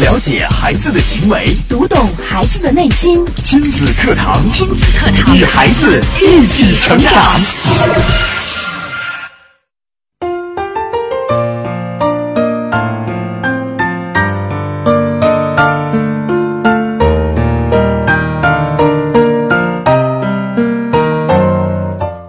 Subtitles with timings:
[0.00, 3.24] 了解孩子的行为，读懂孩子的内心。
[3.36, 7.12] 亲子课堂，亲子课堂，与孩子一起成长。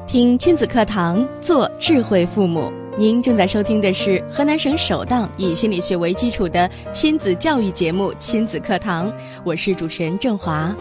[0.06, 2.72] 听亲子课堂，做智慧父母。
[2.96, 9.12] 您正在收听的是河南省首档以心理学为基础的亲子教育节目《亲子课堂》，
[9.44, 10.74] 我是主持人郑华。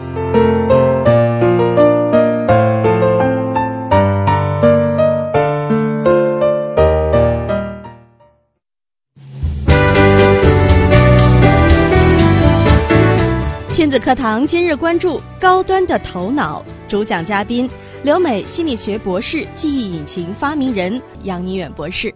[13.71, 17.69] 亲子课堂今日关注高端的头脑，主讲嘉宾
[18.03, 22.13] 留美心理学博士、记忆引擎发明人杨尼远博士。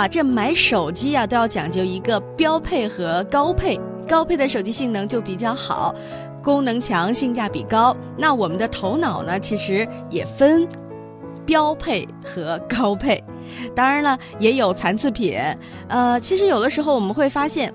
[0.00, 5.94] 啊，这买手机啊都要讲究一个标配和高配，高配的手机性能就比较好，
[6.42, 7.94] 功能强，性价比高。
[8.16, 10.66] 那我们的头脑呢，其实也分
[11.44, 13.22] 标配和高配，
[13.74, 15.38] 当然了，也有残次品。
[15.88, 17.70] 呃，其实有的时候我们会发现，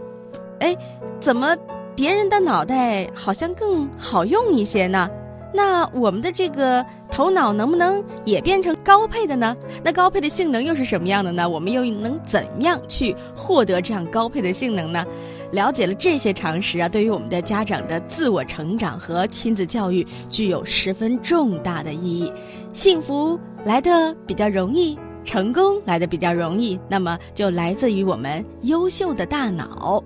[0.62, 0.76] 哎，
[1.20, 1.56] 怎么
[1.96, 5.08] 别人的脑袋好像更好用一些呢？
[5.54, 6.84] 那我们的这个
[7.16, 9.56] 头脑能不能也变成高配的呢？
[9.82, 11.48] 那高配的性能又是什么样的呢？
[11.48, 15.06] 我们又能怎样去获得这样高配的性能呢？
[15.52, 22.30] 了解了这些常识啊，对于我们的家长的自我成长和亲子教育具有十分重大的意义。
[22.74, 30.04] 幸福来的比较容易，成功来的比较容易，那么就来自于我们优秀的大脑。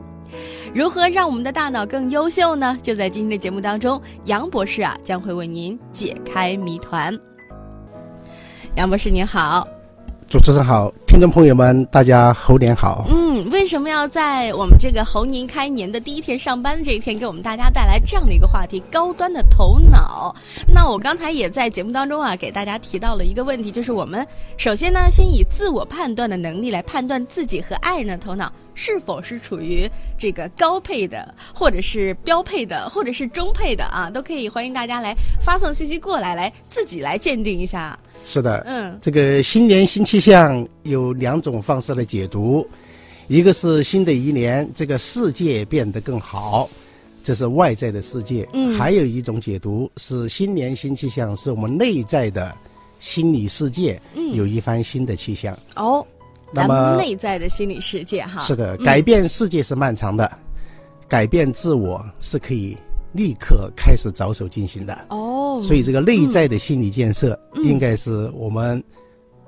[0.73, 2.77] 如何让我们的大脑更优秀呢？
[2.83, 7.17] 就在今天的节目当中，杨博士啊将会为您解开谜团。
[8.75, 9.67] 杨博士您好，
[10.29, 13.07] 主持人好，听众朋友们，大家猴年好。
[13.09, 20.35] 嗯，为什么要在我们这个猴年开年的第一天上班这一天，给我们大家带来这样的一个话题——高端的头脑？
[20.67, 24.25] 那我刚才也在节目当中啊，给大家提到了一个问题，就是我们
[24.57, 28.51] 首先呢，先以自我判断的能力来判断自己和爱人的头脑。
[28.75, 34.09] 是否是处于这个高配的，或者是标配的，或者是中配的啊？
[34.09, 37.99] 都可以欢迎大家来发送信息过来，来自己来鉴定一下。
[38.23, 42.65] 是的，嗯，这个新年新气象有两种方式来解读，
[43.29, 46.67] 一个是新的一年这个世界变得更好，
[47.23, 52.53] 这是外在的世界；嗯，还有一种解读是新年新气象是我们内在的
[52.99, 54.33] 心理世界嗯。
[54.33, 55.57] 有一番新的气象。
[55.75, 56.05] 哦。
[56.51, 60.39] 那么内在的心理世界哈，是的，改变世界是漫长的，嗯、
[61.07, 62.75] 改变自我是可以
[63.13, 65.05] 立刻开始着手进行的。
[65.09, 68.83] 哦，所以这个内在的心理建设，应该是我们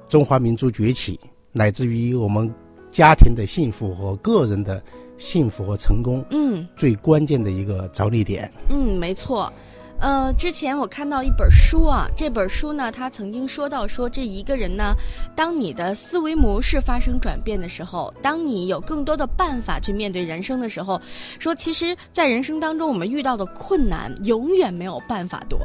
[0.08, 2.48] 中华民族崛起，嗯、乃至于我们
[2.92, 4.82] 家庭的幸福和个人的
[5.18, 8.52] 幸福和成功，嗯，最关键的一个着力点。
[8.70, 9.52] 嗯，没错。
[10.00, 14.96] 呃，之前我看到一本书啊，这本书呢，他曾经说到说，这一个人呢，
[15.36, 21.00] 当你的思维模式发生转变的时候，当你有更多的办法去面对人生的时候，
[21.38, 25.60] 说其实，在人生当中我们遇到的困难永远没有办法多。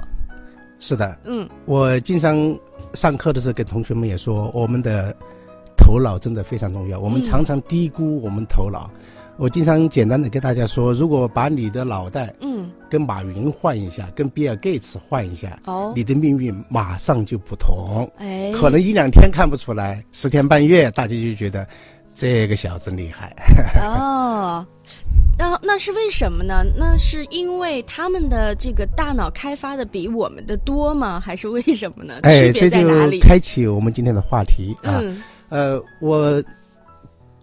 [0.78, 2.54] 是的，嗯，我经常
[2.92, 5.16] 上课的时候跟同学们也说，我们的
[5.76, 8.91] 头脑真的非常重要，我们常常低估我们头脑。
[8.94, 9.00] 嗯
[9.38, 18.10] 我经常简单的跟大家说，如果把你的脑袋，嗯，跟马云换一下，跟比尔盖茨换一下，哦，你的命运马上就不同。
[18.16, 21.69] 哎，可能一两天看不出来，十天半月大家就觉得
[22.15, 23.36] 这个小子厉害。
[23.82, 24.66] 哦，
[25.36, 26.65] 那那是为什么呢？
[26.75, 31.21] 那是因为他们的这个大脑开发的比我们的多吗？
[31.21, 32.21] 还是为什么呢？
[32.22, 32.78] 哎，这就
[33.21, 34.97] 开启我们今天的话题啊。
[35.03, 36.43] 嗯，呃，我。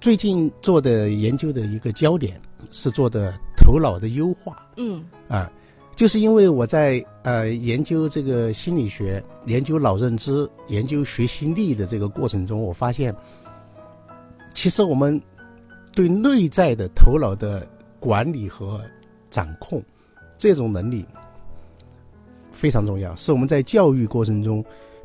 [0.01, 2.37] 最近做的研究的一个焦点
[2.71, 4.67] 是做的头脑的优化。
[4.75, 5.49] 嗯啊，
[5.95, 13.15] 就是因为我在呃研究这个心理学、研究脑认知、研究学习力的这个过程中，我发现，
[14.53, 15.17] 其实我们
[15.95, 17.65] 对内在的头脑的
[17.97, 18.81] 管理和
[19.31, 19.81] 掌控
[20.37, 21.05] 这种能力
[22.51, 24.61] 非常重要，是我们在教育过程中。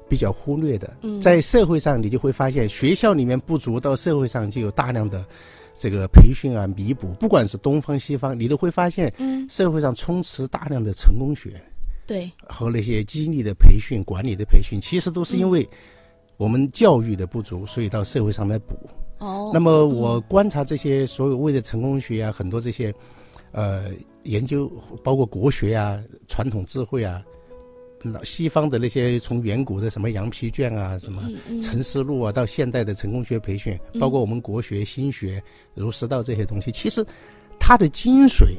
[0.08, 5.25] 比较忽略的，在社会上你就会发现，学校里面不足，到社会上就有大量的
[5.78, 7.12] 这个培训啊，弥补。
[7.20, 9.12] 不管是东方西方，你都会发现，
[9.49, 11.60] 社会上充斥大量的成功学，
[12.06, 15.69] 对，和那些激励的培训、管理的培训，其实都是因为
[16.37, 18.75] 我们教育的不足，所以到社会上来补。
[19.19, 22.94] 哦，那么我观察这些所有为的成功学啊，很多这些
[23.50, 23.87] 呃
[24.22, 24.70] 研究，
[25.02, 27.20] 包括国学啊、传统智慧啊，
[28.03, 35.43] 那西方的那些从远古的什么羊皮卷啊、什么嗯嗯沉思录啊，到现代的成功学培训，包括我们国学、心学、
[35.75, 37.05] 儒释道这些东西，其实
[37.59, 38.56] 它的精髓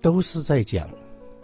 [0.00, 0.88] 都是在讲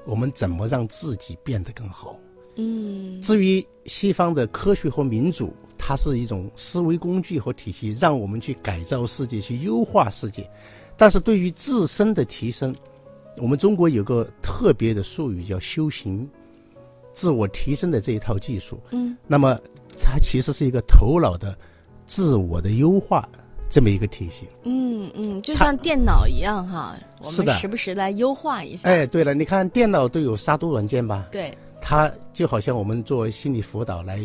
[0.04, 2.16] 我们怎么让自己变得更好。
[2.56, 10.48] 嗯至于西方的科学和民主，它是一种思维工具和体系，让我们去改造世界，去优化世界。
[10.96, 12.72] 但是对于自身的提升，
[13.38, 16.30] 我们中国有个特别的术语叫修行，
[17.14, 18.78] 自我提升的这一套技术。
[18.90, 19.58] 嗯，那么
[19.96, 21.56] 它其实是一个头脑的
[22.04, 23.26] 自我的优化
[23.70, 24.46] 这么一个体系。
[24.64, 28.88] 嗯嗯，就像电脑一样哈，我们时不时来优化一下。
[28.88, 31.28] 哎，对了，你看电脑都有杀毒软件吧？
[31.32, 34.20] 对，它就好像我们做心理辅导来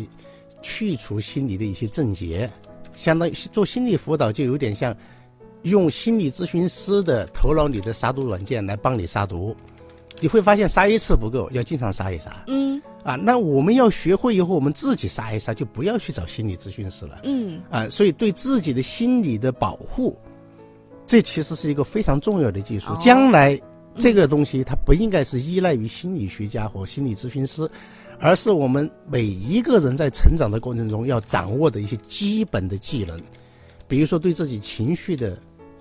[0.60, 2.50] 去除心理的一些症结，
[2.92, 4.94] 相当于做心理辅导就有点像
[5.62, 9.54] 用心理咨询师的头脑里的杀毒软件来帮你杀毒。
[10.20, 13.16] 你会发现杀一次不够，要经常杀一杀嗯啊。
[13.16, 17.88] 那我们要学会以后，我们自己杀一杀，就不要去找心理咨询师了嗯啊。
[17.88, 20.16] 所以对自己的心理的保护，
[21.06, 22.98] 这其实是一个非常重要的技术哦。
[23.00, 23.60] 将来
[23.96, 27.68] 这个东西它不应该是依赖于心理学家和心理咨询师，
[28.18, 33.18] 而是我们每一个人在成长的过程中要掌握的一些基本的技能，
[33.88, 35.36] 比如说对自己情绪的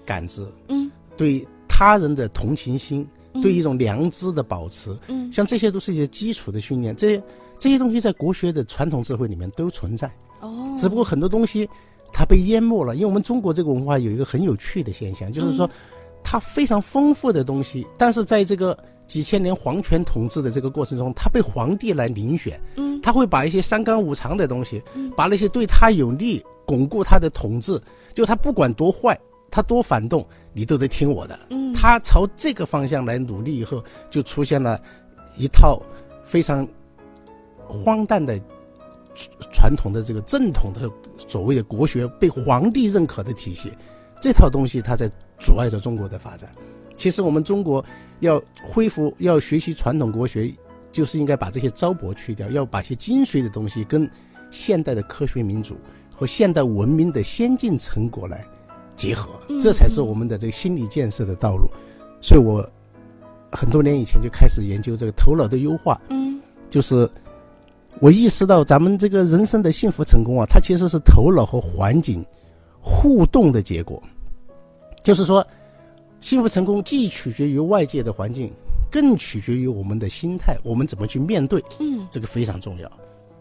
[0.05, 3.07] 感知，嗯对他人的同情心，嗯
[3.41, 5.31] 对一种良知的保持，嗯。
[5.31, 6.95] 像这些都是一些基础的训练。
[6.95, 7.23] 这些
[7.57, 11.69] 这些东西在国学的传统智慧里面都存在，哦，只不过很多东西
[12.11, 12.95] 它被淹没了。
[12.95, 15.71] 因为我们中国这个文化有一个很有趣的现象，就是说嗯。
[16.21, 18.77] 它非常丰富的东西，但是在这个
[19.07, 22.99] 几千年皇权统治的这个过程中，它被皇帝来遴选，嗯。
[23.01, 27.81] 他会把一些三纲五常的东西嗯，把那些对他有利、巩固他的统治，
[28.13, 29.17] 就他不管多坏，
[29.51, 31.39] 他多反动，你都得听我的。
[31.49, 34.81] 嗯他朝这个方向来努力以后，就出现了
[35.37, 35.81] 一套
[36.23, 36.67] 非常
[37.65, 38.37] 荒诞的
[39.51, 43.71] 传统的这个正统的所谓的国学被皇帝认可的体系，
[44.21, 45.09] 这套东西它在
[45.39, 46.51] 阻碍着中国的发展。
[46.97, 47.83] 其实我们中国
[48.19, 50.53] 要恢复、要学习传统国学，
[50.91, 54.09] 就是应该把这些糟粕去掉，要把一些精髓的东西跟
[54.51, 55.77] 现代的科学民主
[56.13, 58.45] 和现代文明的先进成果来
[58.99, 59.29] 结合，
[59.61, 61.69] 这才是我们的这个心理建设的道路。
[62.21, 62.69] 所以我
[63.49, 67.09] 很多年以前就开始研究这个头脑的优化，嗯就是
[68.01, 72.23] 我意识到咱们这个人生的幸福成功啊，它其实是头脑和环境
[72.81, 74.03] 互动的结果。
[75.01, 75.45] 就是说，
[76.19, 78.51] 幸福成功既取决于外界的环境，
[78.91, 82.91] 更取决于我们的心态，我们怎么去面对，嗯这个非常重要。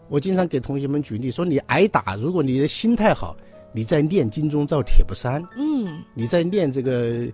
[0.07, 3.35] 我经常给同学们举例说，你挨打，如果你的心态好，
[3.71, 7.27] 你在练金钟罩铁布衫，嗯你在练这个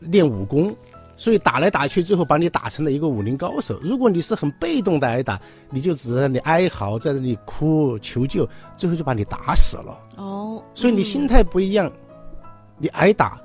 [0.00, 0.74] 练武功，
[1.16, 3.78] 所以打来打去，最后把你打成了一个武林高手。
[3.82, 5.40] 如果你是很被动的挨打，
[5.70, 9.98] 你就只在那里哀嚎，在那里哭求救，最后就把你打死了。
[10.16, 11.90] 哦，所以你心态不一样，
[12.76, 13.40] 你挨打，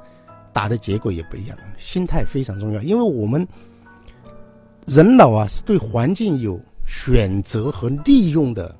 [0.51, 1.57] 打的结果也不一样。
[1.77, 3.47] 心态非常重要，因为我们
[4.85, 8.75] 人脑啊是对环境有选择和利用的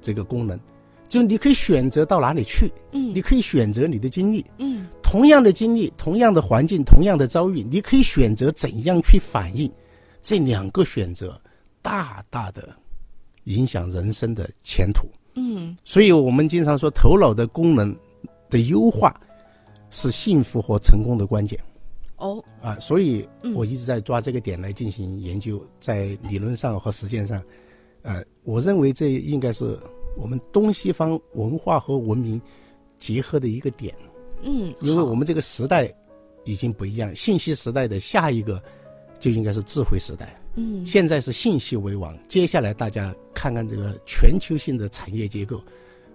[0.00, 0.58] 这个功能，
[1.08, 4.44] 就你可以选择到哪里去，嗯你可以选择你的经历。
[4.58, 9.70] 嗯同样的经历、同样的环境、同样的遭遇，你可以选择怎样去反应。
[10.20, 11.40] 这两个选择，
[11.80, 12.76] 大大的
[13.44, 15.06] 影响人生的前途。
[15.36, 17.94] 嗯所以我们经常说，头脑的功能
[18.50, 19.14] 的优化
[19.90, 21.58] 是幸福和成功的关键
[22.16, 22.76] 哦啊。
[22.80, 27.40] 所以嗯我一直在抓这个点来进行研究，在理论上和实践上，
[28.02, 29.78] 呃，我认为这应该是
[30.16, 32.40] 我们东西方文化和文明
[32.98, 33.94] 结合的一个点。
[34.42, 35.92] 嗯，因为我们这个时代
[36.44, 38.62] 已经不一样，信息时代的下一个
[39.18, 40.40] 就应该是智慧时代。
[40.54, 45.62] 嗯现在是信息为王，接下来大家看看这个全球性的产业结构，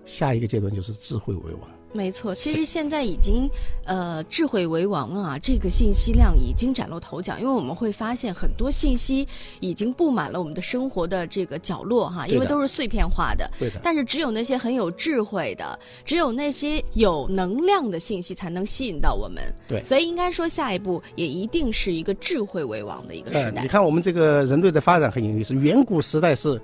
[0.03, 1.70] 下一个阶段就是智慧为王。
[1.94, 3.50] 没错，其实现在已经，
[3.84, 7.38] 呃，智慧为王啊，这个信息量已经崭露头角。
[7.38, 9.28] 因为我们会发现很多信息
[9.60, 13.50] 已经布满了我们的生活的这个角落哈，因为都是碎片化的。
[13.60, 19.44] 对的，但是只有那些很有智慧的，只有那些有能量的信息才能吸引到我们。
[19.68, 23.62] 对所以应该说下一步也一定是一个智慧为王的一个时呃，代。
[23.62, 26.60] 你看我们这个人类的发展很有意思，远古时代是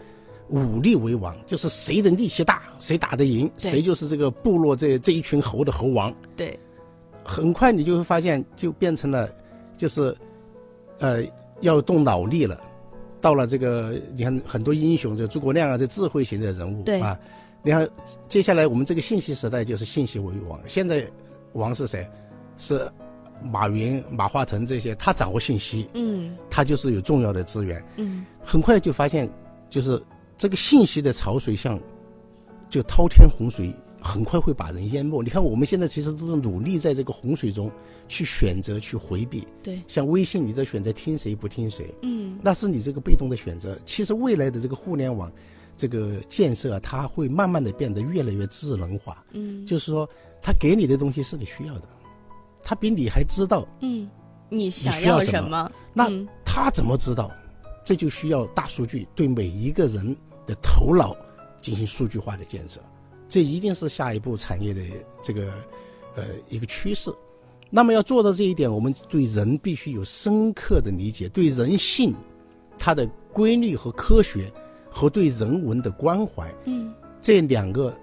[0.49, 6.13] 武力为王，就是谁的力气大，谁打得赢，谁就是这个部落这这一群猴的猴王。
[6.35, 6.59] 对，
[7.23, 9.29] 很快你就会发现，就变成了，
[9.75, 10.15] 就是，
[10.99, 11.23] 呃，
[11.61, 12.59] 要动脑力了，
[13.19, 17.17] 到了这个，你看很多英雄，就诸葛亮啊，这智慧型的人物，对啊。
[17.63, 17.89] 你看，
[18.29, 20.57] 接下来我们这个信息时代就是信息为王。
[20.65, 21.05] 现在
[21.53, 22.07] 王是谁？
[22.57, 22.89] 是
[23.43, 27.83] 马云、马化腾这些，他掌握信息，嗯他就是有重要的资源。
[27.97, 29.29] 嗯很快就发现，
[29.69, 30.01] 就是
[30.37, 31.79] 这个信息的潮水像
[32.69, 35.23] 就滔天洪水，很快会把人淹没。
[35.23, 37.71] 你看，我们现在其实都是努力在这个洪水中
[38.07, 39.47] 去选择、去回避。
[39.63, 43.77] 对，像微信，你在选择听谁不听谁，嗯那是你这个被动的选择。
[43.85, 45.31] 其实未来的这个互联网
[45.75, 49.23] 这个建设啊，它会慢慢的变得越来越智能化。
[49.31, 50.07] 嗯就是说，
[50.41, 51.87] 它给你的东西是你需要的，
[52.63, 53.67] 它比你还知道。
[53.81, 54.07] 嗯，
[54.49, 57.31] 你想要什什么那嗯他怎么知道？
[57.87, 60.13] 这就需要大数据对每一个人
[60.45, 61.15] 的头脑
[61.61, 62.81] 进行数据化的建设，
[63.29, 64.81] 这一定是下一步产业的
[65.21, 65.49] 这个
[66.13, 67.09] 呃一个趋势。
[67.69, 72.13] 那么要做到这一点，我们对人必须有深刻的理解，对人性
[72.77, 74.51] 它的规律和科学，
[74.91, 77.95] 和对人文的关怀，嗯这两个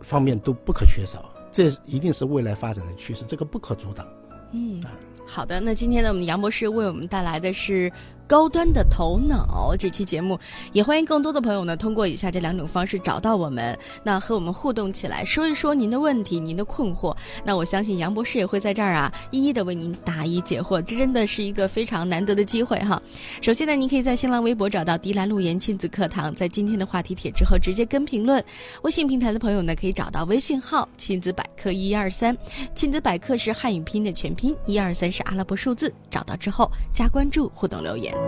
[0.00, 1.30] 方面都不可缺少。
[1.52, 4.08] 这一定是未来发展的趋势，这个不可阻挡。
[4.52, 4.82] 嗯，
[5.26, 5.60] 好的。
[5.60, 7.92] 那今天呢，我们杨博士为我们带来的是
[8.30, 10.38] 高端的头脑这期节目，
[10.72, 17.12] 也欢迎更多的朋友呢通过以下这两种方式找到我们，那和我们互动起来，说一说您的问题、您的困惑。
[17.44, 23.02] 那我相信杨博士也会在这儿啊，一一的为您答疑解惑，这真的是一个非常难得的机会哈。
[23.42, 28.40] 首先呢，您可以在新浪微博找到“迪兰路言亲子课堂”，在今天的话题帖之后直接跟评论。
[28.82, 32.36] 微信平台的朋友呢，可以找到微信号“亲子百科一二三”，
[32.76, 35.92] 亲子百科是汉语拼音的全拼，一二三是阿拉伯数字。
[36.08, 38.19] 找到之后加关注，互动留言。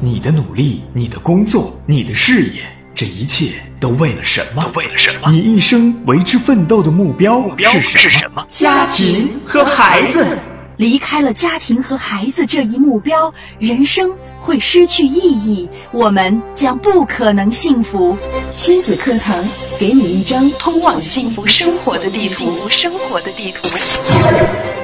[0.00, 2.62] 你的努力，你的工作，你的事业，
[2.94, 4.62] 这一切都为了什么？
[4.62, 5.30] 都为了什么？
[5.30, 8.44] 你一生为之奋斗的目标目标是什么？
[8.48, 10.38] 家庭和孩子，
[10.76, 14.10] 离开了家庭和孩子这一目标，人生
[14.44, 18.14] 会失去意义，我们将不可能幸福。
[18.54, 19.42] 亲子课堂
[19.80, 22.68] 给你一张通往幸福生活的地图。
[22.68, 24.83] 生活的地图。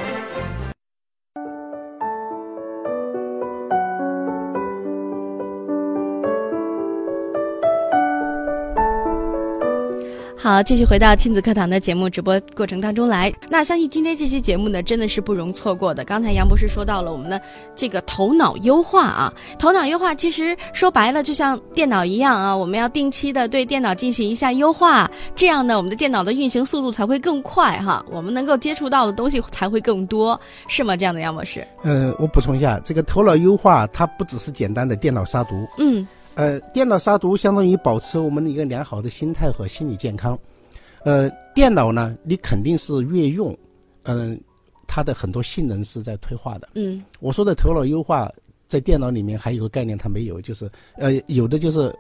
[10.43, 13.31] 好，继续回到亲子课堂的节目直播过程当中来。
[13.51, 16.03] 那相信今天这期节目呢，真的是不容错过的。
[16.03, 17.39] 刚才杨博士说到了我们的
[17.77, 30.97] 这个头脑优化啊，头脑优化其实说白了就像电脑一样啊，我们要定期的对电脑进行一下优化，这样呢，我们的电脑的运行速度才会更快哈，我们能够接触到的东西才会更多，是吗？
[30.97, 31.63] 这样的杨博士？
[31.83, 36.09] 呃，我补充一下，这个头脑优化它不只是简单的电脑杀毒，嗯
[36.41, 40.39] 呃，电脑杀毒相当于保持我们的一个良好的心态和心理健康。
[41.05, 43.55] 呃，电脑呢，你肯定是越用，
[44.05, 44.41] 嗯、
[44.87, 46.71] 它的很多性能是在退化的。
[46.77, 48.33] 嗯我说的头脑优化，
[48.69, 51.95] 在电脑里面还有个概念，它没有，就是呃，有的就是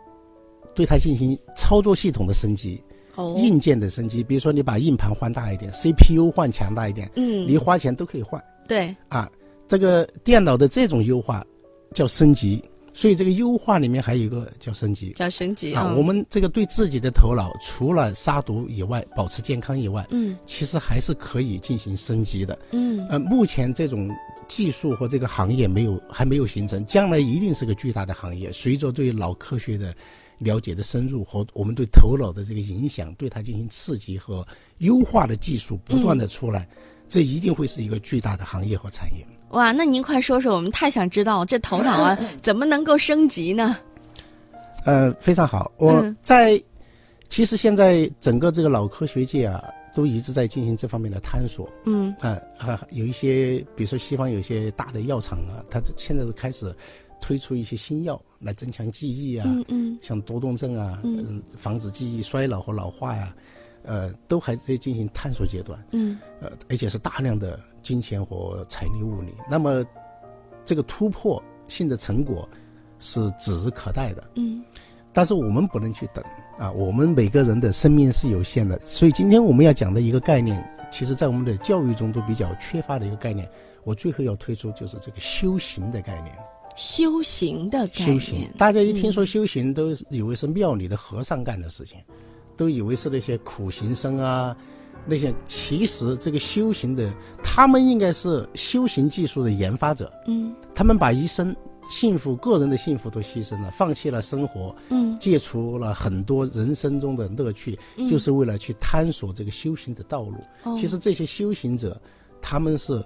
[0.74, 2.82] 对它进行操作系统的升级、
[3.16, 8.42] 哦硬件的升级，比如说你把硬盘换大一点，CPU 换强大一点，嗯你花钱都可以换。
[8.66, 9.30] 对啊，
[9.68, 11.44] 这个电脑的这种优化
[11.92, 12.62] 叫升级，
[13.00, 15.86] 所以这个优化里面还有一个叫升级叫升级啊。
[15.88, 22.58] 嗯我们这个对自己的头脑，除了杀毒以外，保持健康以外，嗯其实还是可以进行升级的。
[22.72, 24.14] 嗯呃，目前这种
[24.48, 28.52] 技术和这个行业没有还没有形成，将来一定是个巨大的行业。
[28.52, 29.94] 随着对脑科学的
[30.36, 34.46] 了解的深入和我们对头脑的这个影响，对它进行刺激和
[34.78, 36.68] 优化的技术不断的出来，
[37.08, 39.26] 这一定会是一个巨大的行业和产业。
[39.50, 43.76] 哇，那您快说说，我们太想知道这头脑啊 怎么能够升级呢？
[44.84, 45.70] 呃，非常好。
[45.76, 46.60] 我嗯在、
[47.28, 49.62] 其实现在整个这个脑科学界啊，
[49.94, 51.68] 都一直在进行这方面的探索。
[51.84, 56.74] 嗯啊啊，有一些，比如说西方有一些大的药厂啊，它现在都开始
[57.20, 63.34] 推出一些新药来增强记忆啊，嗯嗯像多动症啊，嗯嗯，防止记忆衰老和老化呀、
[63.82, 65.78] 呃，都还在进行探索阶段。
[65.90, 69.34] 嗯呃，而且是大量的金钱和财力物力。
[69.48, 69.84] 那么，
[70.64, 72.48] 这个突破性的成果
[72.98, 74.30] 是指日可待的。
[74.34, 74.62] 嗯
[75.12, 76.24] 但是我们不能去等
[76.56, 83.50] 啊，我们每个人的生命是有限的，所以今天我们要讲的一个概念，其实在我们的教育中都比较缺乏的一个概念。
[83.82, 86.32] 我最后要推出就是这个修行的概念。
[86.76, 91.98] 修行的概念，修行，大家一听说嗯修行，都以为是庙里的和尚干的事情，
[92.56, 94.56] 都以为是那些苦行僧啊，
[95.06, 101.54] 那些其实这个修行的，他们应该是修行技术的研发者，嗯他们把一生
[101.90, 110.36] 幸福、个人的幸福都牺牲了，放弃了生活，嗯戒除了很多人生中的乐趣，嗯就是为了去探索这个修行的道路。
[110.62, 112.00] 哦其实这些修行者
[112.40, 113.02] 他们是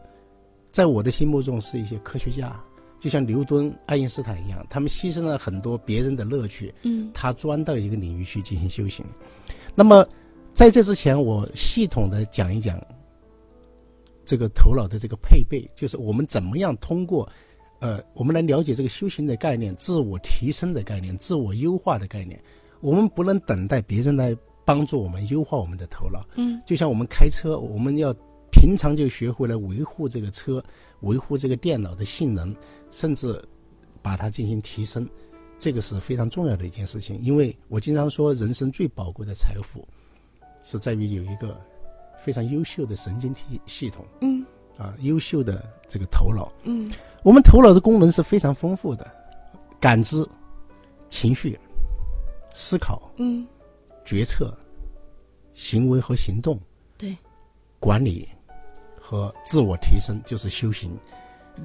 [0.70, 2.54] 在我的心目中是一些科学家，
[2.98, 9.06] 就像牛顿、爱因斯坦一样，他们牺牲了很多别人的乐趣，嗯他钻到一个领域去进行修行。
[9.74, 10.06] 那么
[10.54, 12.80] 在这之前，我系统的讲一讲
[14.24, 17.28] 这个头脑的这个配备，就是我们怎么样通过
[17.80, 22.40] 呃，我们来了解这个修行的概念、自我提升的概念、自我优化的概念。
[22.80, 24.34] 我们不能等待别人来
[24.64, 28.14] 帮助我们优化我们的头脑，嗯就像我们开车，我们要
[28.52, 30.64] 平常就学会了维护这个车，
[31.00, 32.54] 维护这个电脑的性能，
[32.92, 33.42] 甚至
[34.00, 35.08] 把它进行提升，
[35.58, 37.20] 这个是非常重要的一件事情。
[37.20, 39.86] 因为我经常说，人生最宝贵的财富
[40.64, 41.56] 是在于有一个
[42.18, 44.44] 非常优秀的神经体系统嗯
[44.78, 46.50] 啊，优秀的这个头脑。
[46.64, 46.90] 嗯
[47.22, 49.10] 我们头脑的功能是非常丰富的，
[49.78, 50.26] 感知、
[51.08, 51.58] 情绪、
[52.52, 53.46] 思考、嗯，
[54.04, 54.52] 决策、
[55.54, 56.58] 行为和行动。
[56.98, 57.16] 对，
[57.78, 58.28] 管理
[59.00, 60.90] 和自我提升就是修行。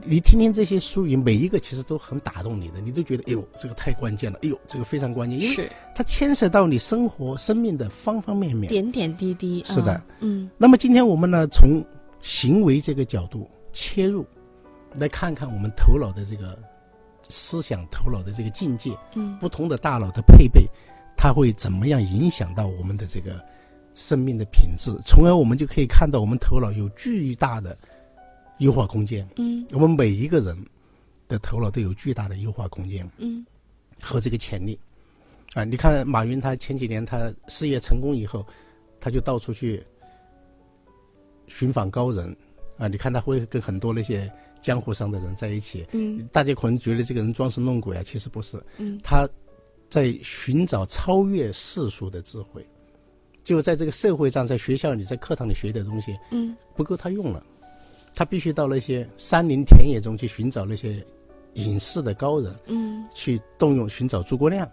[0.05, 8.69] 你听听这些术语，每一个其实都很打动你的，你都觉得哎呦，这个太关键了，哎呦，这个非常关键，因为是它牵涉到你生活、生命的方方面面。
[8.69, 11.83] 点点滴滴，是的啊，嗯那么今天我们呢，从
[12.21, 14.25] 行为这个角度切入，
[14.93, 16.57] 来看看我们头脑的这个
[17.23, 20.67] 思想、头脑的这个境界，嗯不同的大脑的配备，
[21.17, 23.43] 它会怎么样影响到我们的这个
[23.95, 24.91] 生命的品质？
[25.03, 27.75] 从而我们就可以看到我们头脑有巨大的
[28.59, 29.27] 优化空间。
[29.35, 29.65] 嗯。
[29.71, 30.57] 我们每一个人
[31.27, 33.45] 的头脑都有巨大的优化空间嗯。
[33.99, 34.79] 和这个潜力。
[35.53, 38.45] 啊，你看马云他前几年他事业成功以后，
[38.99, 39.83] 他就到处去
[41.47, 42.35] 寻访高人。
[42.77, 46.25] 啊，你看他会跟很多那些江湖上的人在一起，嗯。
[46.31, 48.97] 大家可能觉得这个人装神弄鬼啊，其实不是，嗯。
[49.03, 49.27] 他
[49.89, 52.65] 在寻找超越世俗的智慧，
[53.43, 56.55] 就在这个社会上，在学校里，在课堂里学的东西嗯。
[56.75, 57.43] 不够他用了，
[58.15, 61.05] 他必须到那些山林田野中去寻找那些
[61.53, 64.69] 隐士的高人，嗯去动用寻找诸葛亮，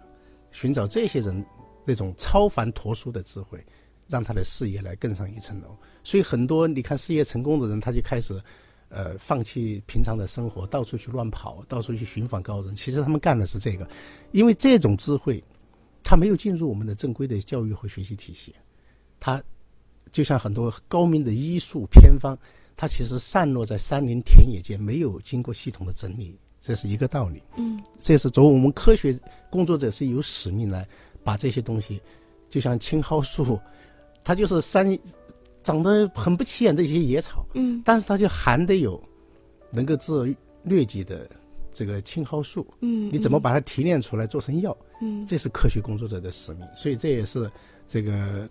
[0.50, 1.44] 寻找这些人
[1.84, 3.64] 那种超凡脱俗的智慧，
[4.08, 5.76] 让他的事业来更上一层楼。
[6.02, 8.40] 所以很多你看事业成功的人，他就开始，
[8.88, 12.76] 呃，放弃平常的生活，到处去乱跑，到处去寻访高人。
[12.76, 13.88] 其实他们干的是这个，
[14.32, 15.42] 因为这种智慧，
[16.02, 18.54] 他没有进入我们的正规的教育和学习体系，
[19.18, 19.42] 他
[20.12, 22.38] 就像很多高明的医术偏方，
[22.76, 27.42] 它其实散落在山林田野间，没有经过系统的整理，这是一个道理。
[27.56, 29.18] 嗯这是作为我们科学
[29.50, 30.86] 工作者是有使命来
[31.24, 32.00] 把这些东西，
[32.50, 33.58] 就像青蒿素，
[34.22, 34.86] 它就是山
[35.62, 39.02] 长得很不起眼的一些野草，嗯但是它就含得有
[39.70, 40.12] 能够治
[40.66, 41.28] 疟疾的
[41.72, 42.66] 这个青蒿素。
[42.80, 44.76] 嗯，你怎么把它提炼出来做成药？
[45.00, 46.66] 嗯这是科学工作者的使命。
[46.74, 47.50] 所以这也是
[47.86, 48.48] 这个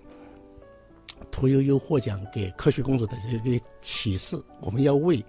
[1.31, 5.23] 屠呦呦获奖给科学工作者这个启示：我们要为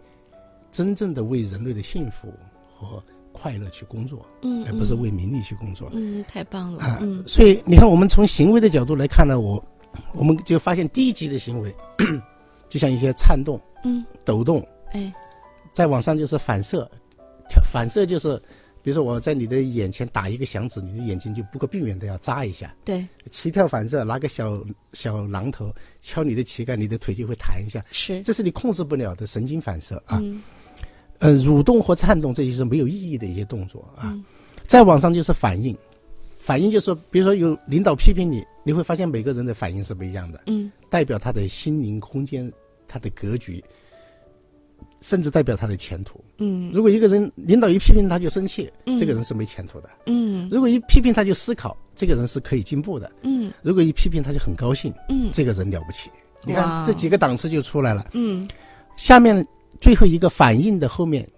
[0.70, 2.32] 真正的为人类的幸福
[2.72, 4.24] 和快乐去工作。
[4.42, 5.90] 嗯，而不是为名利去工作。
[5.92, 9.62] 嗯，太棒了啊，嗯所以你看，我们从行为的角度来看呢，我
[10.12, 11.74] 我们就发现低级的行为，
[12.68, 15.12] 就像一些颤动、嗯，抖动，哎，
[15.72, 16.90] 再往上就是反射，
[17.64, 18.42] 反射就是，
[18.86, 22.72] 比如说我在你的眼前打一个响指，你的眼睛就不可避免的要眨一下。
[22.84, 30.20] 对，膝跳反射，拿个小小榔头敲你的膝盖，你的腿就会弹一下，是，这是你控制不了的神经反射啊。
[30.22, 30.40] 嗯。
[31.18, 34.02] 呃，蠕动或颤动，这些是没有意义的一些动作啊。
[34.04, 34.24] 嗯。
[34.68, 35.76] 再往上就是反应，
[36.38, 40.70] 反应就是说，比如说有领导批评你，你会发现每个人的反应是不一样的，嗯。
[40.88, 42.52] 代表他的心灵空间、
[42.86, 43.64] 他的格局，
[45.00, 46.22] 甚至代表他的前途。
[46.38, 46.70] 嗯。
[46.72, 48.96] 如果一个人领导一批评他就生气，嗯。
[48.98, 50.48] 这个人是没前途的；嗯。
[50.50, 53.52] 如果一批评他就思考，这个人是可以进步的；嗯。
[53.62, 55.30] 如果一批评他就很高兴，嗯。
[55.32, 56.10] 这个人了不起。
[56.44, 58.08] 你看这几个档次就出来了。
[58.12, 58.48] 嗯。
[58.96, 59.46] 下面
[59.80, 61.28] 最后一个反应的后面，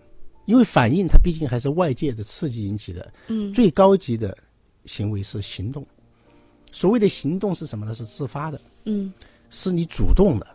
[0.46, 3.52] 因为反应它毕竟还是外界的刺激引起的，嗯。
[3.52, 4.36] 最高级的
[4.84, 5.86] 行为是行动。
[6.70, 7.94] 所谓的行动是什么呢？
[7.94, 9.12] 是自发的，嗯。
[9.50, 10.46] 是你主动的，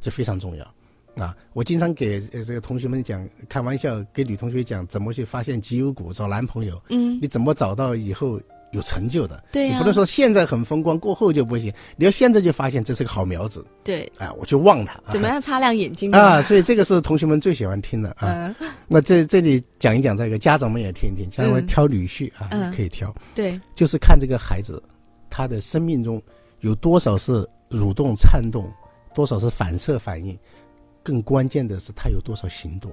[0.00, 0.74] 这非常重要
[1.16, 1.36] 啊！
[1.52, 8.40] 我经常给呃这个同学们讲，开玩笑给女同学讲怎么去发现绩优股，找男朋友，嗯，你怎么找到以后
[8.72, 9.42] 有成就的？
[9.52, 14.94] 对呀你不能说现在很风光，过后就不行，你要现在就发现这是个好苗子，对，啊，我就望他。
[14.98, 16.42] 啊怎么样擦亮眼睛呢啊，？
[16.42, 18.54] 所以这个是同学们最喜欢听的啊。
[18.60, 24.80] 嗯，那这这里讲一讲这个，家长们也听一听，家长们嗯挑女婿啊，嗯也可以挑，对，就是看这个孩子
[25.28, 26.22] 他的生命中
[26.60, 28.70] 有多少是蠕动颤动，
[29.14, 30.38] 多少是反射反应，
[31.02, 32.92] 更关键的是他有多少行动，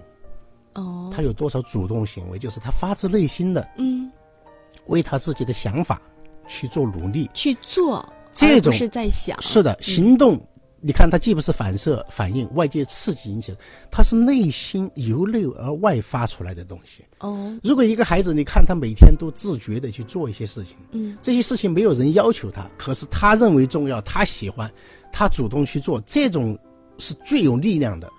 [0.74, 4.12] 哦，他有多少主动行为，就是他发自内心的嗯。
[4.86, 6.02] 为他自己的想法
[6.48, 7.30] 去做努力。
[7.34, 10.40] 去做，这种是在想，是的，行动
[10.80, 13.58] 你看，它既不是反射反应、外界刺激引起的，
[13.92, 17.04] 它是内心由内而外发出来的东西。
[17.20, 24.72] 哦，如果一个孩子，你看他每天都自觉的去做一些事情，嗯，这些事情没有人要求他，可是他认为重要，他喜欢，
[25.12, 26.58] 他主动去做，这种
[26.98, 28.12] 是最有力量的。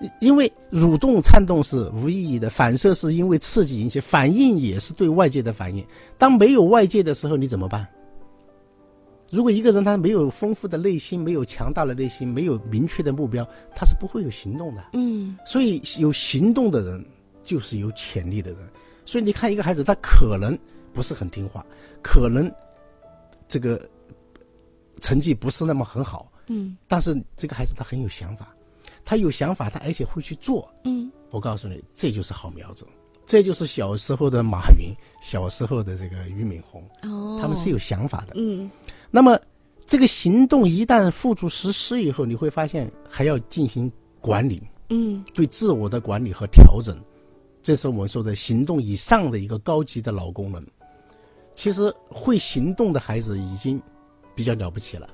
[0.00, 5.84] 因因为蠕动、颤动是无意义的，反射是因为刺激引起，反应也是对外界的反应。
[6.16, 7.86] 当没有外界的时候，你怎么办？
[9.30, 13.44] 如果一个人他没有丰富的内心，没有强大的内心，没有明确的目标，
[13.74, 14.84] 他是不会有行动的。
[14.92, 17.04] 嗯所以有行动的人
[17.42, 18.60] 就是有潜力的人。
[19.04, 20.56] 所以你看一个孩子，他可能
[20.92, 21.66] 不是很听话，
[22.02, 22.50] 可能
[23.48, 23.86] 这个
[25.00, 26.76] 成绩不是那么很好，嗯。
[26.86, 28.54] 但是这个孩子他很有想法，
[29.04, 30.68] 他有想法，他而且会去做。
[30.84, 31.10] 嗯。
[31.30, 32.86] 我告诉你，这就是好苗子，
[33.26, 38.32] 这就是小时候的马云，小时候的这个俞敏洪，哦，他们是有想法的。
[38.36, 38.70] 嗯。
[39.10, 39.38] 那么
[39.86, 45.24] 这个行动一旦付诸实施以后，你会发现还要进行管理，嗯。
[45.34, 46.98] 对自我的管理和调整，
[47.62, 50.64] 这是我们说的行动以上的一个高级的脑功能。
[51.54, 53.82] 其实会行动的孩子已经
[54.34, 55.10] 比较了不起了，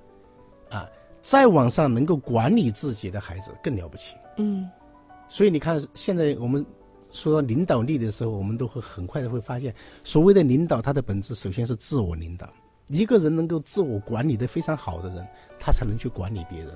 [0.69, 0.87] 啊，
[1.25, 4.15] 再往上能够管理自己的孩子更了不起。
[4.37, 4.69] 嗯
[5.27, 6.65] 所以你看，现在我们
[7.11, 12.47] 说到领导力的时候，我们都会很快的会发现，所谓的领导，它的本质首先是自我领导。
[12.89, 15.27] 一个人能够自我管理的非常好的人，
[15.59, 16.69] 他才能去管理别人。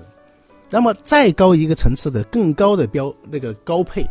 [0.71, 4.03] 那么再高一个层次的、更高的标那个高配，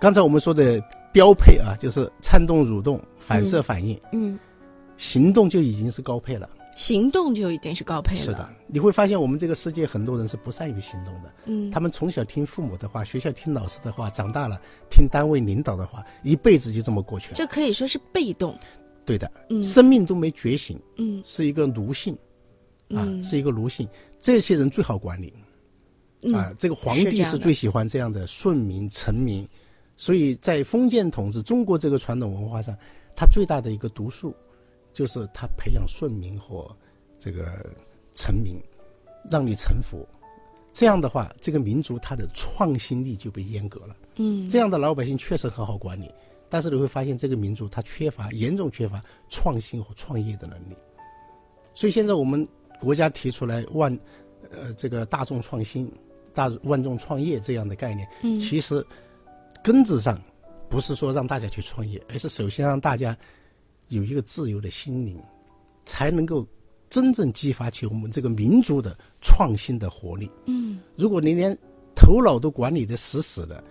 [0.00, 0.80] 刚才我们说的
[1.12, 4.38] 标配啊，就是颤动、蠕动、反射反应，嗯，
[4.96, 6.48] 行动就已经是高配了。
[6.76, 8.22] 行动就已经是高配了。
[8.22, 11.32] 是的，，你会发现我们这个世界很多人是不善于行动的。
[11.44, 17.34] 嗯，他们从小听父母的话，学校听老师的话，长大了听单位领导的话，一辈子就这么过去了。
[17.34, 18.58] 这可以说是被动。
[19.04, 22.14] 对的，嗯生命都没觉醒，嗯是一个奴性
[22.90, 23.88] 啊，嗯是一个奴性。
[24.18, 25.34] 这些人最好管理
[26.22, 29.46] 嗯啊，这个皇帝是最喜欢这样的顺民臣民，
[29.96, 32.76] 所以在封建统治中国这个传统文化上，
[33.16, 34.32] 它最大的一个毒素
[34.92, 36.74] 就是他培养顺民和
[37.18, 37.64] 这个
[38.12, 38.60] 臣民，
[39.30, 40.06] 让你臣服。
[40.72, 43.94] 这样的话，这个民族它的创新力就被阉割了。
[44.16, 46.10] 嗯这样的老百姓确实很好管理，
[46.48, 50.76] 但是你会发现这个民族它缺乏严重缺乏创新和创业的能力。
[51.74, 52.46] 所以现在我们
[52.80, 53.98] 国家提出来万
[54.50, 55.90] 呃这个大众创新、
[56.32, 58.82] 大万众创业这样的概念，嗯其实
[59.62, 60.18] 根子上
[60.70, 63.14] 不是说让大家去创业，而是首先让大家
[63.92, 65.20] 有一个自由的心灵，
[65.84, 66.46] 才能够
[66.88, 70.30] 真正激发起我们这个民族的创新的活力。
[70.46, 71.56] 嗯如果你连
[71.94, 73.62] 头脑都管理的死死的，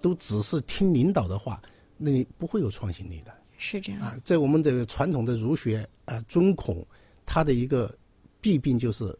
[0.00, 1.62] 都只是听领导的话，
[1.96, 4.00] 那你不会有创新力的是这样。
[4.00, 4.16] 啊。
[4.24, 6.84] 在我们这个传统的儒学啊，尊孔，
[7.24, 7.96] 它的一个
[8.40, 9.16] 弊病就是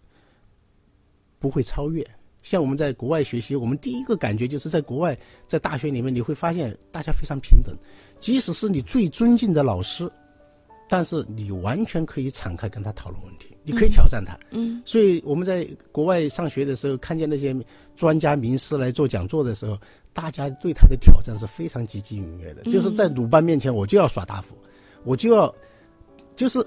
[1.39, 2.05] 不会超越。
[2.43, 7.77] 像我们在国外学习，我们第一个感觉就是在国外，在大学里面你会发现大家非常平等，
[8.21, 10.11] 即使是你最尊敬的老师，
[10.89, 14.37] 但是你完全可以敞开跟他讨论问题，你可以挑战他。
[14.51, 17.55] 嗯所以我们在国外上学的时候，看见那些
[17.95, 19.77] 专家名师来做讲座的时候，
[20.13, 22.63] 大家对他的挑战是非常积极踊跃的。
[22.71, 24.57] 就是在鲁班面前，我就要耍大斧，
[25.05, 25.55] 我就要，
[26.35, 26.65] 就是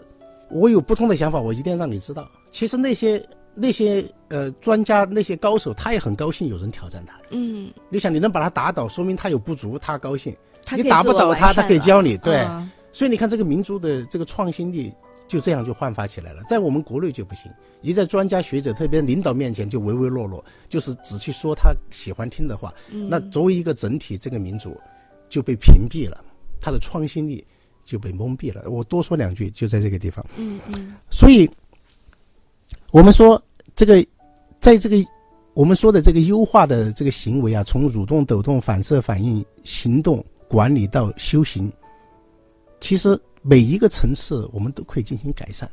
[0.49, 2.29] 我有不同的想法，我一定要让你知道。
[2.51, 7.19] 其实那些那些呃专家、那些高手，他也很高兴有人挑战他。
[7.31, 10.36] 嗯，你想，你能把他打倒，说明他有不足，他高兴。
[10.75, 12.15] 你打不倒他，他可以教你。
[12.17, 14.93] 对，嗯所以你看，这个民族的这个创新力
[15.27, 16.43] 就这样就焕发起来了。
[16.49, 17.51] 在我们国内就不行，
[17.82, 22.73] 一在专家学者，特别领导面前就唯唯诺诺，就是只去说他喜欢听的话。
[22.91, 24.75] 嗯那作为一个整体，这个民族
[25.30, 26.23] 就被屏蔽了，
[26.60, 27.45] 他的创新力
[27.86, 28.69] 就被蒙蔽了。
[28.69, 30.25] 我多说两句，就在这个地方。
[30.36, 31.49] 嗯嗯所以，
[32.91, 33.41] 我们说
[33.73, 34.06] 这个，
[34.60, 34.97] 在这个
[35.54, 41.71] 我们说的这个优化的这个行为啊，从蠕动、抖动、反射、反应、行动、管理到修行，
[42.81, 45.69] 其实每一个层次我们都可以进行改善。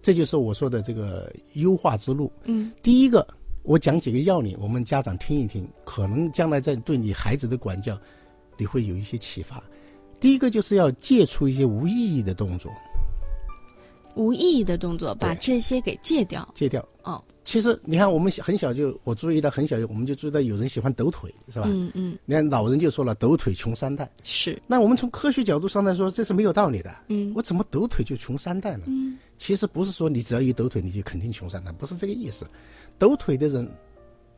[0.00, 2.30] 这就是我说的这个优化之路。
[2.44, 3.26] 嗯第一个，
[3.62, 7.98] 我讲几个要领，我们家长听一听，可能将来在对你孩子的管教，
[8.56, 9.62] 你会有一些启发。
[10.20, 12.72] 第一个就是要戒除一些无意义的动作，
[14.14, 16.46] 无意义的动作，把这些给戒掉。
[16.54, 16.86] 戒掉。
[17.02, 21.66] 哦，其实你看，我们很小就我注意到很小，我们就注意到有人喜欢抖腿，是吧？
[21.70, 24.10] 嗯嗯，你看老人就说了，抖腿穷三代。
[24.22, 26.90] 是，那我们从科学角度上来说，这是没有道理的。
[27.08, 28.84] 嗯我怎么抖腿就穷三代呢？
[28.86, 32.46] 嗯其实不是说你只要一抖腿你就肯定穷三代，不是这个意思。
[32.98, 33.68] 抖腿的人，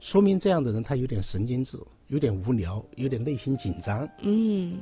[0.00, 4.08] 说明这样的人他有点神经质，有点无聊，有点内心紧张。
[4.22, 4.78] 嗯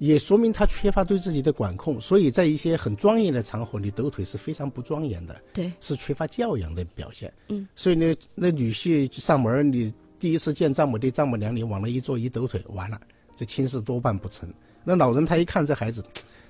[0.00, 7.30] 也说明他缺乏对自己的管控，所以在一些很庄严的场合，你抖腿是非常不庄严的，对，是缺乏教养的表现。
[7.48, 12.98] 嗯，所以呢，那女婿上门，你第一次见丈母爹、丈母娘，你往那一坐一抖腿，完了，
[13.36, 14.50] 这亲事多半不成。
[14.84, 16.02] 那老人他一看这孩子，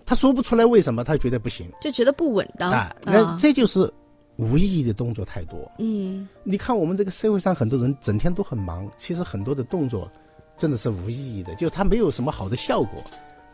[0.07, 2.95] 他说不出来为什么，他觉得不行就觉得不稳当啊。
[3.03, 3.93] 那这就是
[4.37, 5.69] 无意义的动作太多。
[5.81, 10.09] 嗯，你看我们这个社会上很多人整天都很忙，其实很多的动作
[10.57, 13.03] 真的是无意义的，就是他没有什么好的效果。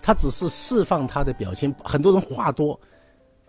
[0.06, 2.80] 他只是释放他的表情，很多人话多，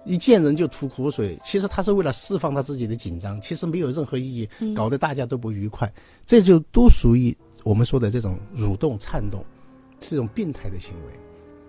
[0.05, 1.37] 一见人就吐苦水。
[1.43, 5.93] 其实他是为了释放他自己的紧张，其实没有任何意义，搞得大家都不愉快。
[6.25, 9.45] 这就都属于我们说的这种蠕动、颤动，
[9.99, 11.13] 是一种病态的行为。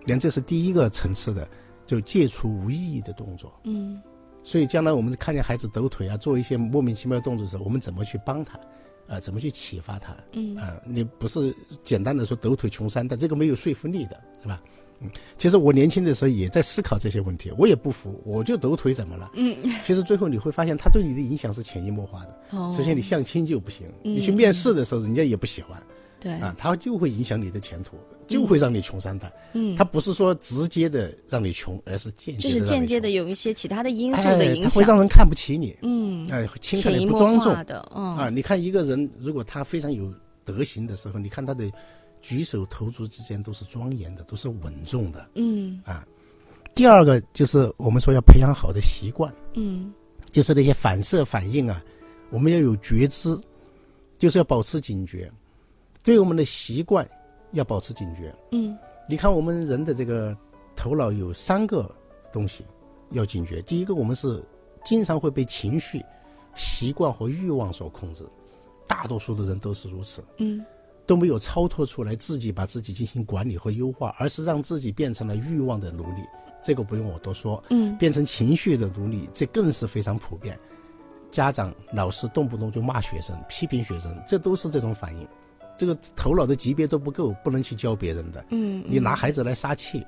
[0.07, 1.47] 连这是第一个层次的，
[1.85, 3.53] 就戒除无意义的动作。
[3.65, 4.01] 嗯，
[4.41, 8.59] 所以将来我们看见孩子抖腿啊，做一些莫名其妙的动作的时候，我们怎么去帮他？
[9.07, 10.15] 啊，怎么去启发他？
[10.33, 14.59] 嗯啊，你不是简单的说抖腿穷三代，这个没有说服力的，是吧？
[15.01, 19.31] 嗯，其实我年轻的时候也在思考这些问题，我也不服，我就抖腿怎么了？
[19.35, 22.35] 嗯，其实最后你会发现，他对你的影响是潜移默化的。
[22.51, 25.81] 哦，首先你相亲就不行，嗯你去面试的时候人家也不喜欢，
[26.19, 27.95] 对啊，他就会影响你的前途，
[28.27, 29.31] 就会让你穷三代。
[29.53, 38.29] 嗯，他不是说直接的让你穷，而是间接就是间接的的有一些其他的因素哎的影他会让，人看不起你，嗯，哎，轻看你潜移默不庄重化的，嗯啊。
[38.29, 41.71] 你看一个人，如果他非常有德行的时候，你看他的
[42.21, 45.29] 举手投足之间都是庄严的，都是稳重的。
[45.35, 46.05] 嗯啊。
[46.75, 49.93] 第二个就是我们说要培养好的习惯，嗯
[50.31, 51.83] 就是那些反射反应啊，
[52.29, 53.37] 我们要有觉知，
[54.17, 55.29] 就是要保持警觉，
[56.01, 57.05] 对我们的习惯
[57.51, 58.33] 要保持警觉。
[58.51, 58.77] 嗯
[59.09, 60.37] 你看我们人的这个
[60.75, 61.93] 头脑有三个
[62.31, 62.63] 东西
[63.11, 64.41] 要警觉，第一个我们是
[64.85, 66.01] 经常会被情绪、
[66.55, 68.23] 习惯和欲望所控制，
[68.87, 70.23] 大多数的人都是如此。
[70.37, 70.63] 嗯
[71.09, 76.21] 都没有超脱出来，自己把自己进行管理和优化，而是让自己变成了欲望的奴隶。
[76.63, 80.55] 这个不用我多说，嗯变成情绪的奴隶，这更是非常普遍。
[81.31, 85.27] 家长、老师动不动就骂学生、批评学生，这都是这种反应。
[85.79, 88.45] 这个头脑的级别都不够，不能去教别人的。
[88.51, 90.05] 嗯，你拿孩子来撒气，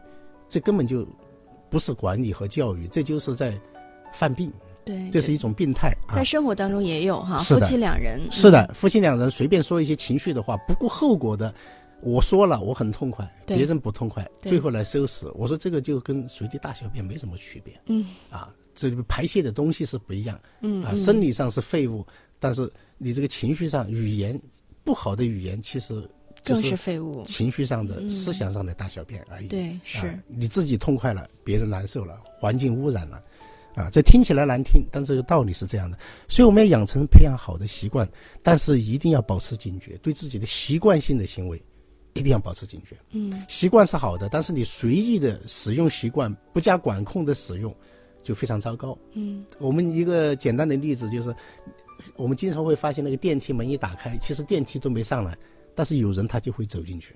[0.47, 1.07] 这根本就
[1.67, 3.59] 不是管理和教育，这就是在
[4.13, 4.53] 犯病，
[4.91, 6.15] 对，这是一种病态啊。
[6.15, 6.23] 在。
[6.23, 11.53] 生活当中也有哈，夫妻两人是的，夫妻两人随便说一些情绪的话，不顾后果的，
[12.01, 15.29] 我说了我很痛快，别人不痛快，最后来收拾。
[15.35, 18.05] 我说这个就跟随地大小便没什么区别嗯。
[18.29, 20.83] 啊，这个排泄的东西是不一样啊，嗯。
[20.85, 22.05] 啊生理上是废物，
[22.39, 24.39] 但是你这个情绪上语言
[24.85, 26.01] 不好的语言，其实
[26.43, 28.09] 就更是是废物，情绪上的、嗯。
[28.09, 29.47] 思想上的大小便而已。
[29.47, 30.07] 对是。
[30.07, 33.21] 啊，你自己痛快了，别人难受了，环境污染了，
[33.73, 35.97] 啊，这听起来难听，但这个道理是这样的。
[36.27, 38.07] 所以我们要养成培养好的习惯，
[38.43, 41.61] 但是一定要保持警觉，对自己的习惯性的行为
[42.13, 42.97] 一定要保持警觉。
[43.11, 47.73] 嗯习惯是好的，但是你随意的使用习惯，不加管控的使用，
[48.21, 48.97] 就非常糟糕。
[49.13, 51.33] 嗯我们一个简单的例子就是，
[52.17, 55.37] 我们经常会发现那个电梯门一打开，其实电梯都没上来，
[55.73, 57.15] 但是有人他就会走进去。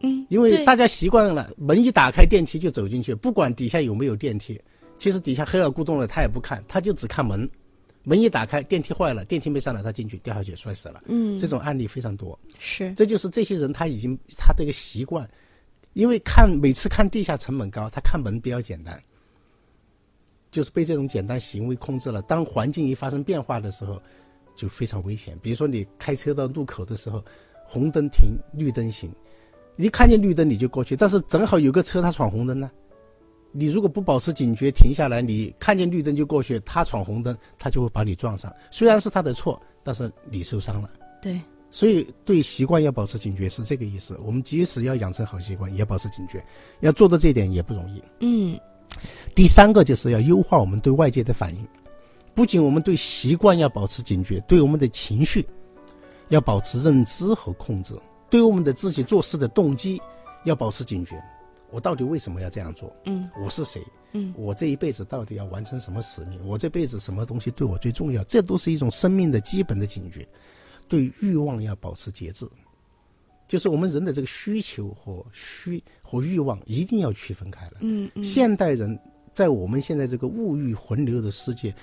[0.00, 4.58] 嗯，因为大家习惯了，门一打开，电梯就走进去，不管底下有没有电梯。
[5.02, 7.50] 其实底下黑了咕咚的，他也不看，他就只看门。
[8.04, 11.02] 门一打开，电梯坏了，电梯没上来，他进去掉下去摔死了。
[11.06, 12.38] 嗯这种案例非常多。
[12.56, 15.28] 是这就是这些人他已经他这个习惯，
[15.94, 19.02] 因为看每次看地下成本高，他看门比较简单，
[20.52, 22.22] 就是被这种简单行为控制了。
[22.22, 24.00] 当环境一发生变化的时候，
[24.54, 25.36] 就非常危险。
[25.42, 27.20] 比如说你开车到路口的时候，
[27.66, 29.12] 红灯停，绿灯行，
[29.78, 32.70] 一看见绿灯你就过去，但是正好有个车他闯红灯呢。
[33.52, 38.52] 你如果不保持警觉，停下来，你看见绿灯就过去，他闯红灯，他就会把你撞上。
[38.70, 40.90] 虽然是他的错，但是你受伤了。
[41.20, 44.18] 对，所以对习惯要保持警觉是这个意思。
[44.24, 46.44] 我们即使要养成好习惯，也要保持警觉，
[46.80, 48.02] 要做到这一点也不容易。
[48.20, 48.58] 嗯
[49.34, 51.66] 第三个就是要优化我们对外界的反应，
[52.34, 55.46] 不仅我们对习惯要保持警觉，对我们的情绪
[56.28, 57.94] 要保持认知和控制，
[58.30, 60.00] 对我们的自己做事的动机
[60.44, 61.22] 要保持警觉。
[61.72, 62.94] 我到底为什么要这样做？
[63.06, 63.82] 嗯我是谁？
[64.12, 66.38] 嗯我这一辈子到底要完成什么使命？
[66.46, 68.22] 我这辈子什么东西对我最重要？
[68.24, 70.28] 这都是一种生命的基本的警觉。
[70.86, 72.46] 对欲望要保持节制，
[73.48, 77.72] 就是我们人的这个需求和需和欲望一定要区分开来。
[77.80, 78.98] 嗯嗯，现代人
[79.32, 81.74] 在我们现在这个物欲横流的世界，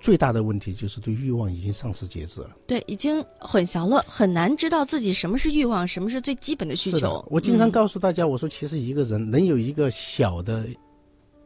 [0.00, 2.56] 最大的问题就是对欲望已经丧失节制了。
[2.66, 7.26] 对，已经混淆了，很难知道自己什么是欲望，什么是最基本的需求。
[7.28, 10.64] 我经常嗯告诉大家，我说其实一个人能有一个小的，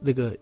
[0.00, 0.36] 那个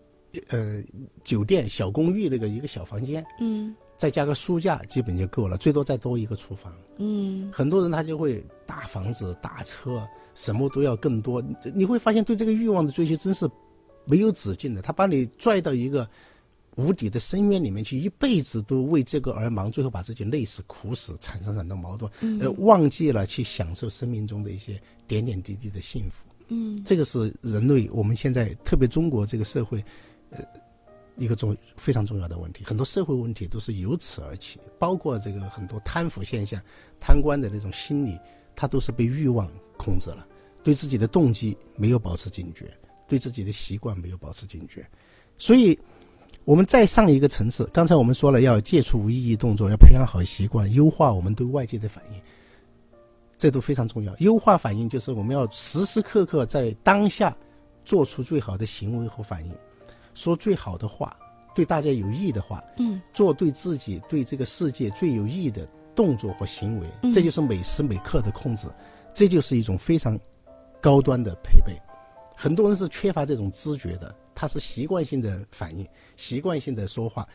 [0.49, 0.83] 呃
[1.23, 6.75] 酒店小公寓那个一个小房间，嗯再加个书架，基本就够了，最多再多一个厨房。
[6.99, 11.42] 嗯很多人他就会大大房子、大车，什么都要更多。
[11.75, 13.46] 你会发现，对这个欲望的追求真是
[14.07, 14.81] 没有止境的。
[14.81, 16.09] 他把你拽到一个
[16.81, 26.25] 无底的深渊里面去，一辈子都为这个而忙，最后把自己累死、苦死，产生很多矛盾，呃，忘记了去享受生命中的一些点点滴滴的幸福。
[26.49, 29.85] 嗯，这个是人类我们现在特别中国这个社会，
[30.31, 30.40] 呃，
[31.16, 32.64] 一个重非常重要的问题。
[32.64, 36.61] 很多社会问题都是由此而起，包括这个很多贪腐现象、
[36.99, 38.19] 贪官的那种心理，
[38.57, 40.27] 他都是被欲望控制了，
[40.64, 42.66] 对自己的动机没有保持警觉，
[43.07, 44.85] 对自己的习惯没有保持警觉。
[45.38, 45.79] 所以，
[46.51, 52.21] 我们再上一个层次，刚才我们说了要戒除无意义动作，要培养好习惯，优化我们对外界的反应。
[53.39, 54.13] 这都非常重要。
[54.19, 57.33] 优化反应就是我们要时时刻刻在当下
[57.85, 59.53] 做出最好的行为和反应，
[60.13, 61.17] 说最好的话，
[61.55, 68.67] 对大家有益的话，嗯，做对自己、对这个世界最有益的动作和行为，嗯这就是每时每刻的控制，
[69.15, 70.19] 这就是一种非常
[70.81, 71.81] 高端的配备。
[72.35, 77.29] 很多人是缺乏这种知觉的，他是习惯性的反应，习惯性的说话，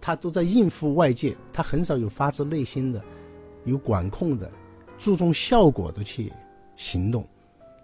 [0.00, 3.00] 他都在应付外界，他很少有发自内心的、
[3.64, 4.50] 有管控的、
[4.98, 6.32] 注重效果的去
[6.74, 7.24] 行动。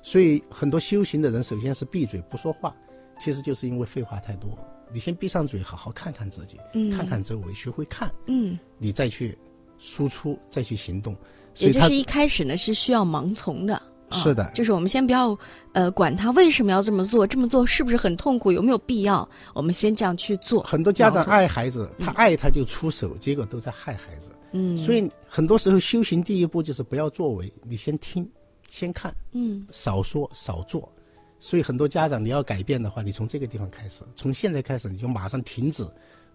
[0.03, 2.75] 所以很多修行的人，首先是闭嘴不说话，
[3.17, 4.59] 其实就是因为废话太多。
[4.93, 9.39] 你先闭上嘴，好好看看自己，嗯看看周围，学会看，嗯，你再去
[9.79, 11.17] 输出，再去行动。
[11.59, 13.81] 也就是一开始呢是需要盲从的。
[14.09, 15.37] 啊是的就是我们先不要
[15.73, 19.29] 呃管他为什么要这么做，这么做是不是很痛苦，有没有必要？
[19.55, 20.63] 我们先这样去做。
[20.63, 24.31] 很多家长爱孩子，他爱他就出手，结果都在害孩子。
[24.53, 28.29] 嗯，所以很多时候修行第一步就是不要作为，你先听，
[28.69, 30.91] 先看，嗯少说少做。
[31.39, 35.87] 所以很多家长你要改变的话，你从这个地方开始，从现在开始你就马上停止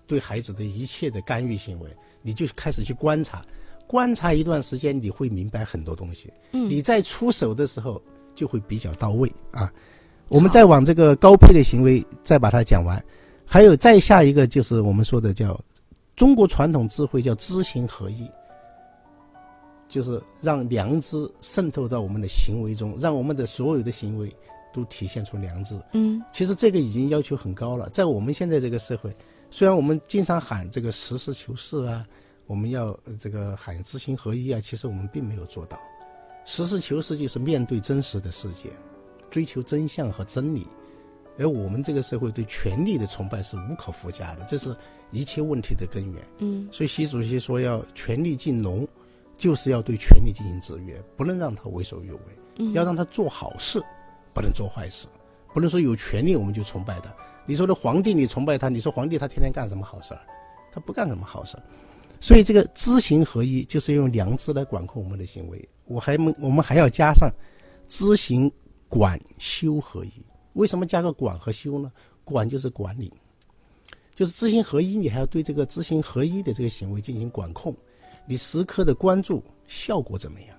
[0.06, 1.90] 对孩子的一切的干预行为，
[2.22, 3.44] 你就开始去观察，
[3.92, 6.32] 观察一段时间，你会明白很多东西。
[6.54, 8.02] 嗯你在出手的时候
[8.34, 9.70] 就会比较到位啊。
[10.30, 13.04] 我们再往这个高配的行为再把它讲完，
[13.46, 15.60] 还有再下一个就是我们说的叫
[16.16, 18.26] 中国传统智慧叫知行合一，
[19.90, 24.34] 就是让良知渗透到我们的行为中，让我们的所有的行为
[24.72, 25.78] 都体现出良知。
[25.92, 29.14] 嗯其实这个已经要求很高了，在我们现在这个社会，
[29.50, 32.08] 虽然我们经常喊这个实事求是啊，
[32.52, 35.80] 我们要呃这个喊知行合一啊，其实我们并没有做到。
[36.44, 38.70] 实事求是就是面对真实的世界，
[39.30, 40.68] 追求真相和真理。
[41.40, 44.76] 而我们这个社会对权力的崇拜是无可复加的，这是
[45.12, 46.22] 一切问题的根源。
[46.40, 48.86] 嗯所以习主席说要权力进农，
[49.38, 52.20] 就是要对权力进行制约，不能让他为所欲为。
[52.58, 53.82] 嗯，要让他做好事，
[54.34, 55.08] 不能做坏事，
[55.54, 57.16] 不能说有权利我们就崇拜他。
[57.46, 60.20] 你说的皇帝，你崇拜他，你说皇帝他天天干什么好事儿？
[60.70, 61.64] 他不干什么好事儿。
[62.22, 65.68] 所以这个知行合一，就是用良知来管控我们的行为。
[65.86, 67.30] 我还们我们还要加上
[67.88, 68.50] 知行
[68.88, 70.12] 管修合一。
[70.54, 71.92] 为什么加个管和修呢？
[72.24, 73.12] 管就是管理，
[74.14, 77.76] 就是知行合一，你还要对这个知行合一的这个行为进行管控，
[78.28, 80.56] 你时刻的关注效果怎么样。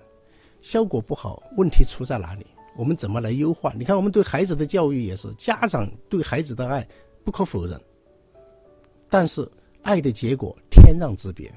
[0.61, 2.45] 效果不好，问题出在哪里？
[2.75, 3.73] 我们怎么来优化？
[3.77, 6.85] 你看，我们对孩子的教育也是，家长对孩子的爱
[7.23, 7.79] 不可否认，
[9.09, 9.49] 但是
[9.83, 11.53] 爱的结果天壤之别。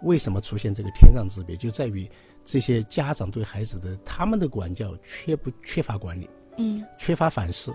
[0.00, 1.56] 为什么出现这个天壤之别？
[1.56, 2.08] 就在于
[2.44, 7.72] 这些家长对孩子的他们的管教缺不缺乏管理，嗯缺乏反思，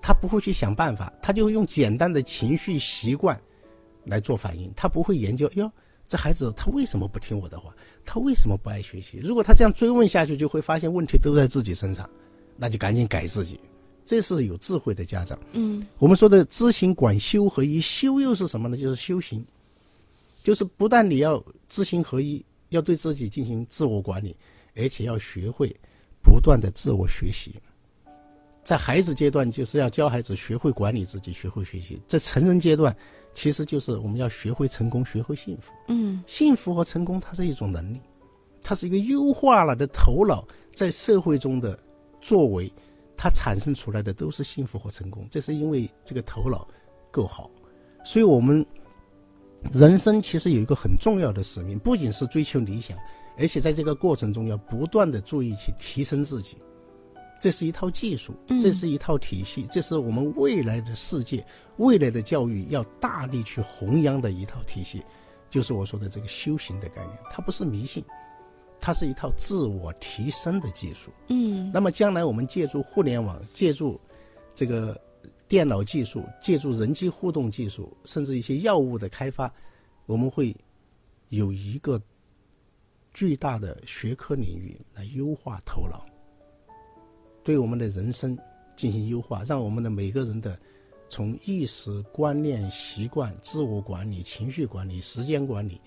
[0.00, 3.40] 他不会去想办法，他就用简单的情绪习惯
[4.04, 5.70] 来做反应，他不会研究哟，
[6.06, 7.74] 这孩子他为什么不听我的话？
[8.04, 9.18] 他为什么不爱学习？
[9.18, 12.08] 如果他这样追问下去，就会发现问题都在自己身上，
[12.56, 13.58] 那就赶紧改自己。
[14.04, 15.38] 这是有智慧的家长。
[15.52, 18.76] 嗯我们说的知行管修合一，修又是什么呢？
[18.76, 19.44] 就是修行，
[20.42, 24.36] 就是不但你要知行合一，要对自己进行自我管理，
[24.76, 25.74] 而且要学会
[26.22, 27.54] 不断的自我学习。
[28.62, 32.96] 在孩子阶段，就是要教孩子学会管理自己，学会学习；在成人阶段，
[33.34, 35.72] 其实就是我们要学会成功，学会幸福。
[35.88, 37.98] 嗯幸福和成功，它是一种能力，
[38.62, 41.76] 它是一个优化了的头脑在社会中的
[42.20, 42.72] 作为，
[43.16, 45.26] 它产生出来的都是幸福和成功。
[45.30, 46.66] 这是因为这个头脑
[47.10, 47.50] 够好，
[48.04, 48.64] 所以我们
[49.72, 52.96] 人生其实有一个很重要的使命，不仅是追求理想，
[53.38, 56.56] 而且在这个过程中要不断的注意去提升自己。
[57.40, 61.44] 这是一套技术，嗯这是一套体系，这是我们未来的世界、
[61.78, 65.02] 未来的教育要大力去弘扬的一套体系。
[65.50, 68.02] 就是我说的这个修行的概念，它不是迷信，
[68.82, 71.12] 它是一套自我提升的技术。
[71.28, 73.98] 嗯那么将来我们借助互联网，借助
[74.54, 75.00] 这个
[75.46, 79.50] 电脑技术，借助人机互动技术，甚至一些药物的开发，
[80.06, 80.54] 我们会
[81.28, 82.02] 有一个
[83.14, 86.04] 巨大的学科领域来优化头脑，
[87.44, 88.36] 对我们的人生
[88.76, 90.58] 进行优化，让我们的每个人的
[91.08, 95.80] 从意识、观念、习惯、自我管理、情绪管理、时间管理，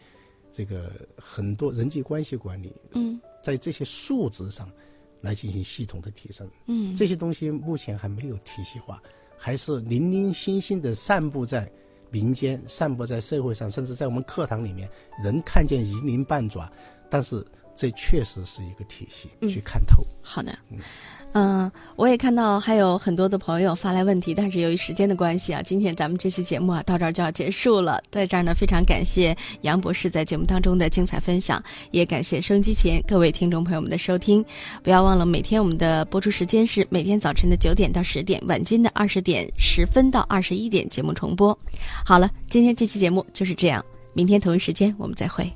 [0.56, 4.72] 这个很多人际关系管理，嗯在这些数值上
[5.20, 6.50] 来进行系统的提升。
[6.68, 9.04] 嗯这些东西目前还没有体系化，
[9.38, 11.70] 还是零零星星的散布在
[12.10, 14.90] 民间、散布在社会上，甚至在我们课堂里面，
[15.22, 16.72] 能看见一鳞半爪，
[17.10, 17.46] 但是
[17.76, 20.06] 这确实是一个体系，嗯去看透。
[20.22, 20.58] 好的，
[21.34, 28.02] 嗯、我也看到还有很多的朋友发来问题，但是由于时间的关系啊，今天咱们这期节目啊到这儿就要结束了。
[28.10, 31.62] 在这儿呢，非常感谢杨博士在节目当中的精彩分享，
[31.92, 34.44] 也感谢收音机前各位听众朋友们的收听。
[34.82, 41.58] 不要忘了，每天我们的播出时间是每天早晨的九点到十点，晚间的二十点十分到二十一点节目重播。
[42.06, 45.52] 好了，今天这期节目就是这样，明天同一时间我们再会。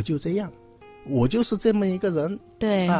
[0.00, 0.50] 我就这样，
[1.04, 2.86] 我就是这么一个人对。
[2.88, 2.98] 啊。